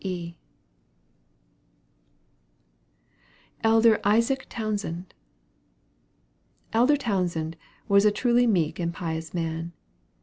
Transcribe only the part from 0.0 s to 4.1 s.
E. ELDER